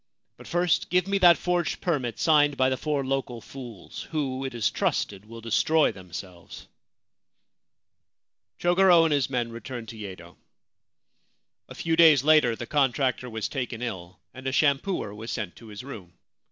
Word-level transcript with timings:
But 0.35 0.47
first 0.47 0.89
give 0.89 1.05
me 1.05 1.19
that 1.19 1.37
forged 1.37 1.79
permit 1.79 2.17
signed 2.17 2.57
by 2.57 2.69
the 2.69 2.75
four 2.75 3.05
local 3.05 3.39
fools, 3.39 4.01
who, 4.09 4.43
it 4.43 4.55
is 4.55 4.71
trusted, 4.71 5.25
will 5.25 5.41
destroy 5.41 5.91
themselves.' 5.91 6.61
The 8.57 8.57
Camphor 8.57 8.57
Tree 8.57 8.63
Tomb 8.69 8.75
Chogoro 8.77 9.03
and 9.03 9.13
his 9.13 9.29
men 9.29 9.51
returned 9.51 9.89
to 9.89 9.97
Yedo. 9.97 10.37
A 11.69 11.75
few 11.75 11.95
days 11.95 12.23
later 12.23 12.55
the 12.55 12.65
contractor 12.65 13.29
was 13.29 13.47
taken 13.47 13.83
ill, 13.83 14.17
and 14.33 14.47
a 14.47 14.51
shampooer 14.51 15.13
was 15.13 15.29
sent 15.29 15.55
to 15.57 15.67
his 15.67 15.83
room. 15.83 16.13